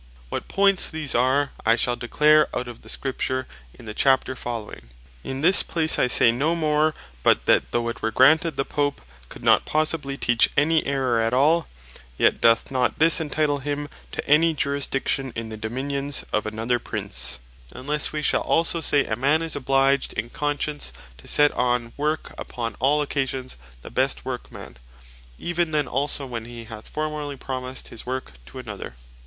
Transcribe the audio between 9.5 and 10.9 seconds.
possibly teach any